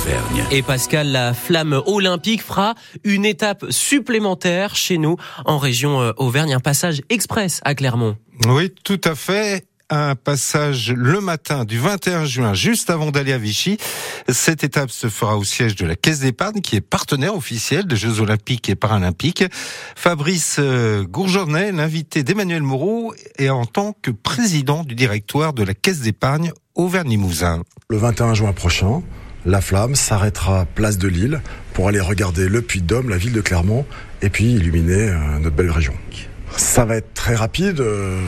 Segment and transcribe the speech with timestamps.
[0.00, 0.44] d'Auvergne.
[0.50, 6.54] Et Pascal, la flamme olympique fera une étape supplémentaire chez nous en région euh, Auvergne,
[6.54, 8.16] un passage express à Clermont.
[8.46, 13.38] Oui, tout à fait un passage le matin du 21 juin, juste avant d'aller à
[13.38, 13.76] Vichy.
[14.28, 17.96] Cette étape se fera au siège de la Caisse d'épargne, qui est partenaire officiel des
[17.96, 19.44] Jeux Olympiques et Paralympiques.
[19.96, 25.74] Fabrice euh, Gourjournet, l'invité d'Emmanuel Moreau, est en tant que président du directoire de la
[25.74, 27.62] Caisse d'épargne Auvergne-Limousin.
[27.88, 29.02] Le 21 juin prochain,
[29.46, 31.40] la flamme s'arrêtera place de Lille
[31.72, 33.86] pour aller regarder le Puy de Dôme, la ville de Clermont,
[34.22, 35.94] et puis illuminer euh, notre belle région.
[36.56, 37.80] Ça va être très rapide.
[37.80, 38.18] Euh,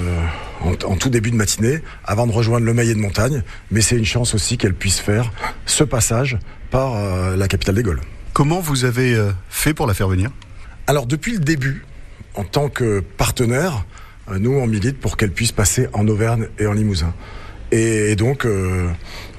[0.65, 3.43] en, tout début de matinée avant de rejoindre le Maillet de Montagne.
[3.71, 5.33] Mais c'est une chance aussi qu'elle puisse faire
[5.67, 6.39] ce passage
[6.71, 8.01] par euh, la capitale des Gaules.
[8.33, 10.31] Comment vous avez euh, fait pour la faire venir?
[10.87, 11.85] Alors depuis le début,
[12.35, 13.85] en tant que partenaire,
[14.39, 17.13] nous on milite pour qu'elle puisse passer en Auvergne et en Limousin.
[17.73, 18.47] Et, donc,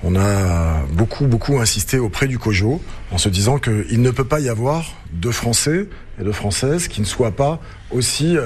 [0.04, 4.40] on a beaucoup, beaucoup insisté auprès du COJO en se disant qu'il ne peut pas
[4.40, 5.88] y avoir de Français
[6.20, 8.38] et de Françaises qui ne soient pas aussi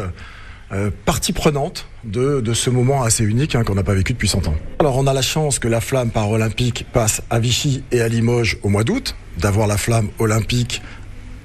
[0.73, 4.47] euh, partie prenante de, ce moment assez unique hein, qu'on n'a pas vécu depuis 100
[4.47, 4.55] ans.
[4.79, 8.57] Alors on a la chance que la flamme paralympique passe à Vichy et à Limoges
[8.63, 10.81] au mois d'août, d'avoir la flamme olympique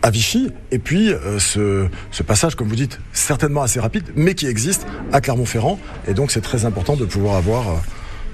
[0.03, 4.49] à Vichy, et puis euh, ce, passage, comme vous dites, certainement assez rapide, mais qui
[4.49, 7.81] existe à Clermont-Ferrand, et donc c'est très important de pouvoir avoir,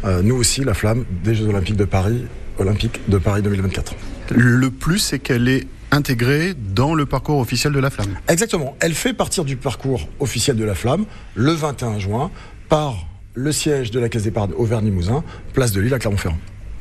[0.04, 2.24] euh, nous aussi, la flamme des Jeux Olympiques de Paris,
[2.58, 3.94] Olympique de Paris 2024.
[4.30, 8.14] Le plus, c'est qu'elle est intégrée dans le parcours officiel de la Flamme.
[8.28, 8.77] Exactement.
[8.80, 12.30] Elle fait partir du parcours officiel de la Flamme le 21 juin
[12.68, 15.24] par le siège de la Caisse d'épargne Auvergne-Limousin,
[15.55, 16.38] place de Lille à Clermont-Ferrand.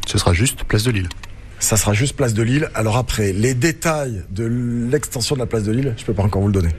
[0.07, 1.09] Ce sera juste place de Lille.
[1.59, 2.69] Ça sera juste place de Lille.
[2.75, 6.23] Alors après, les détails de l'extension de la place de Lille, je ne peux pas
[6.23, 6.69] encore vous le donner.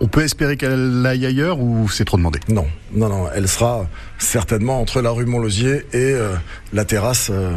[0.00, 2.38] On peut espérer qu'elle aille ailleurs ou c'est trop demandé?
[2.48, 3.26] Non, non, non.
[3.34, 3.86] Elle sera
[4.18, 6.34] certainement entre la rue Montlosier et euh,
[6.72, 7.52] la terrasse euh,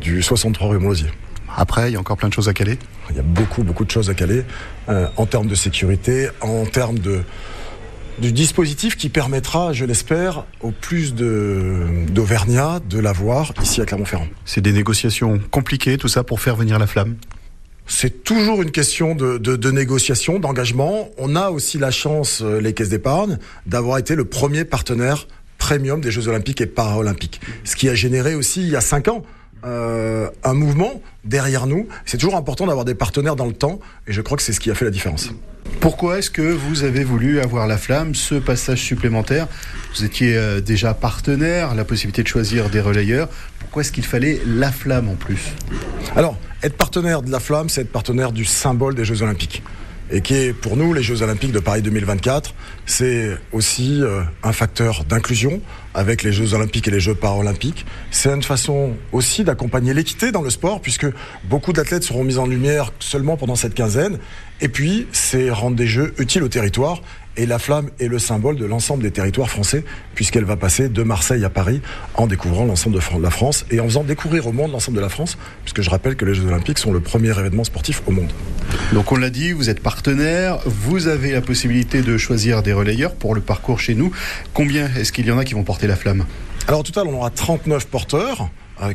[0.00, 1.10] du 63 rue Montlosier.
[1.56, 2.78] Après, il y a encore plein de choses à caler?
[3.10, 4.44] Il y a beaucoup, beaucoup de choses à caler
[4.88, 7.22] euh, en termes de sécurité, en termes de,
[8.20, 14.28] du dispositif qui permettra, je l'espère, au plus d'Auvergnats de l'avoir ici à Clermont-Ferrand.
[14.44, 17.16] C'est des négociations compliquées, tout ça, pour faire venir la flamme?
[17.90, 21.10] C'est toujours une question de, de, de négociation, d'engagement.
[21.18, 23.36] On a aussi la chance, euh, les caisses d'épargne,
[23.66, 25.26] d'avoir été le premier partenaire
[25.58, 27.40] premium des Jeux Olympiques et Paralympiques.
[27.64, 29.22] Ce qui a généré aussi, il y a cinq ans,
[29.64, 31.88] euh, un mouvement derrière nous.
[32.06, 34.60] C'est toujours important d'avoir des partenaires dans le temps et je crois que c'est ce
[34.60, 35.30] qui a fait la différence.
[35.80, 39.48] Pourquoi est-ce que vous avez voulu avoir la flamme, ce passage supplémentaire?
[39.94, 43.28] Vous étiez euh, déjà partenaire, la possibilité de choisir des relayeurs.
[43.58, 45.52] Pourquoi est-ce qu'il fallait la flamme en plus?
[46.16, 49.62] Alors, être partenaire de la flamme, c'est être partenaire du symbole des Jeux Olympiques
[50.12, 52.54] et qui est pour nous les Jeux Olympiques de Paris 2024.
[52.86, 55.60] C'est aussi euh, un facteur d'inclusion
[55.94, 57.86] avec les Jeux Olympiques et les Jeux Paralympiques.
[58.10, 61.06] C'est une façon aussi d'accompagner l'équité dans le sport puisque
[61.44, 64.18] beaucoup d'athlètes seront mis en lumière seulement pendant cette quinzaine.
[64.62, 67.00] Et puis, c'est rendre des Jeux utiles au territoire
[67.36, 69.84] et la flamme est le symbole de l'ensemble des territoires français,
[70.14, 71.80] puisqu'elle va passer de Marseille à Paris
[72.14, 75.08] en découvrant l'ensemble de la France et en faisant découvrir au monde l'ensemble de la
[75.08, 78.30] France, puisque je rappelle que les Jeux Olympiques sont le premier événement sportif au monde.
[78.92, 83.14] Donc on l'a dit, vous êtes partenaire, vous avez la possibilité de choisir des relayeurs
[83.14, 84.12] pour le parcours chez nous.
[84.52, 86.26] Combien est-ce qu'il y en a qui vont porter la flamme?
[86.66, 88.50] Alors au total, on aura 39 porteurs,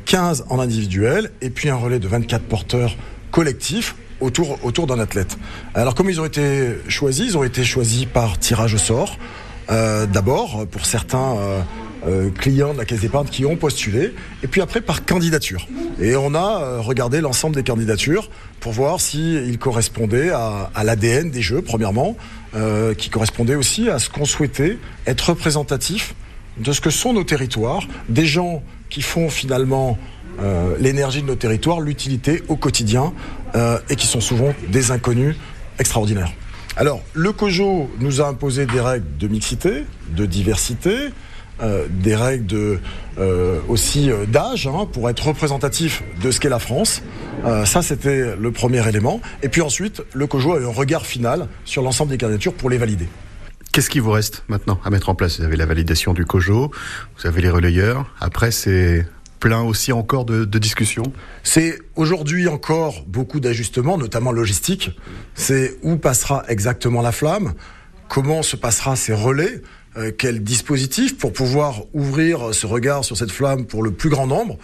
[0.05, 2.95] 15 euh, en individuel, et puis un relais de 24 porteurs
[3.31, 5.37] collectifs autour, d'un athlète.
[5.73, 9.17] Alors comme ils ont été choisis, ils ont été choisis par tirage au sort.
[9.69, 11.61] Euh, D'abord pour certains euh,
[12.07, 15.67] euh, clients de la Caisse d'épargne qui ont postulé, et puis après par candidature.
[15.99, 21.61] Et on a regardé l'ensemble des candidatures pour voir s'ils correspondaient à, l'ADN des jeux,
[21.61, 22.15] premièrement,
[22.97, 24.77] qui correspondaient aussi à ce qu'on souhaitait
[25.07, 26.15] être représentatif
[26.57, 29.97] de ce que sont nos territoires, des gens qui font finalement
[30.39, 33.13] euh, l'énergie de nos territoires, l'utilité au quotidien,
[33.55, 35.35] euh, et qui sont souvent des inconnus
[35.79, 36.31] extraordinaires.
[36.77, 41.09] Alors, le COJO nous a imposé des règles de mixité, de diversité,
[41.61, 42.79] euh, des règles
[43.69, 47.01] aussi d'âge hein, pour être représentatif de ce qu'est la France.
[47.63, 49.21] Ça, c'était le premier élément.
[49.41, 52.69] Et puis ensuite, le COJO a eu un regard final sur l'ensemble des candidatures pour
[52.69, 53.07] les valider.
[53.75, 55.39] Qu'est-ce qui vous reste maintenant à mettre en place?
[55.39, 56.71] Vous avez la validation du COJO,
[57.17, 58.09] vous avez les relayeurs.
[58.21, 59.05] Après, c'est
[59.45, 61.13] plein aussi encore de, discussions.
[61.43, 64.89] C'est aujourd'hui encore beaucoup d'ajustements, notamment logistiques.
[65.35, 67.53] C'est où passera exactement la flamme?
[68.09, 69.61] Comment se passera ces relais?
[69.97, 74.25] Euh, Quel dispositif pour pouvoir ouvrir ce regard sur cette flamme pour le plus grand
[74.25, 74.57] nombre?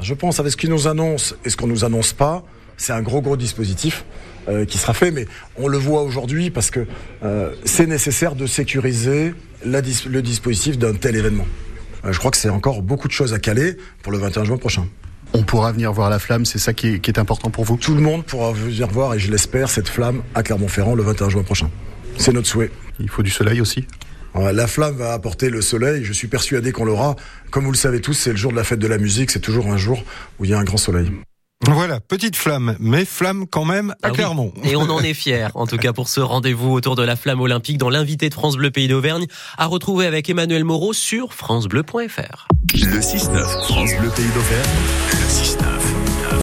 [0.00, 2.44] Je pense avec ce qu'ils nous annoncent et ce qu'on nous annonce pas,
[2.78, 4.06] c'est un gros gros dispositif
[4.48, 5.26] euh, qui sera fait, mais
[5.58, 6.86] on le voit aujourd'hui parce que
[7.24, 9.34] euh, c'est nécessaire de sécuriser
[9.66, 11.46] le dispositif d'un tel événement.
[12.04, 14.56] Euh, je crois que c'est encore beaucoup de choses à caler pour le 21 juin
[14.56, 14.86] prochain.
[15.32, 17.76] On pourra venir voir la flamme, c'est ça qui est, qui est important pour vous?
[17.76, 21.28] Tout le monde pourra venir voir, et je l'espère, cette flamme à Clermont-Ferrand le 21
[21.28, 21.70] juin prochain.
[22.18, 22.70] C'est notre souhait.
[23.00, 23.86] Il faut du soleil aussi?
[24.36, 27.14] La flamme va apporter le soleil, je suis persuadé qu'on l'aura.
[27.50, 29.40] Comme vous le savez tous, c'est le jour de la fête de la musique, c'est
[29.40, 30.02] toujours un jour
[30.38, 31.10] où il y a un grand soleil.
[31.66, 34.52] Voilà, petite flamme, mais flamme quand même à ah Clermont.
[34.64, 37.40] Et on en est fiers, en tout cas pour ce rendez-vous autour de la flamme
[37.40, 39.26] olympique dans l'invité de France Bleu Pays d'Auvergne,
[39.56, 42.48] à retrouver avec Emmanuel Moreau sur francebleu.fr.
[42.74, 44.70] Le 6-9, France Bleu Pays d'Auvergne,
[45.12, 45.53] le 6